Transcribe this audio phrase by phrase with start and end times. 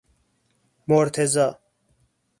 [0.87, 1.57] مرتضی